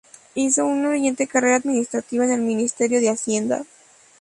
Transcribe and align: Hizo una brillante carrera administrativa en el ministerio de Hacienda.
Hizo 0.33 0.65
una 0.65 0.89
brillante 0.89 1.27
carrera 1.27 1.57
administrativa 1.57 2.25
en 2.25 2.31
el 2.31 2.41
ministerio 2.41 2.99
de 3.01 3.09
Hacienda. 3.11 3.65